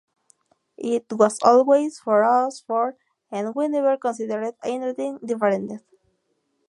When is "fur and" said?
2.59-3.53